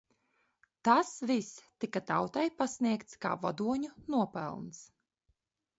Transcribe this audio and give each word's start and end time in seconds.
Tas 0.87 1.11
viss 1.31 1.51
tika 1.85 2.03
tautai 2.13 2.47
pasniegts 2.63 3.23
kā 3.27 3.35
vadoņu 3.47 3.95
nopelns. 4.17 4.83